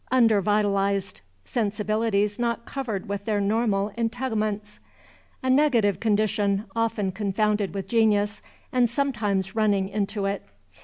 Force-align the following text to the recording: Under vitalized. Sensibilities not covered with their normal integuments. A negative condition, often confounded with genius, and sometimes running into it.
Under 0.11 0.41
vitalized. 0.41 1.21
Sensibilities 1.45 2.39
not 2.39 2.65
covered 2.65 3.07
with 3.07 3.25
their 3.25 3.39
normal 3.39 3.91
integuments. 3.95 4.79
A 5.43 5.49
negative 5.51 5.99
condition, 5.99 6.65
often 6.75 7.11
confounded 7.11 7.75
with 7.75 7.87
genius, 7.87 8.41
and 8.71 8.89
sometimes 8.89 9.55
running 9.55 9.89
into 9.89 10.25
it. 10.25 10.43